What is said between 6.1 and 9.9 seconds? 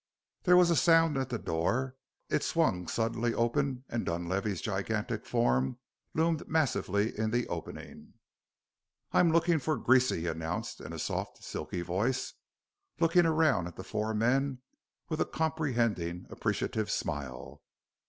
loomed massively in the opening. "I'm looking for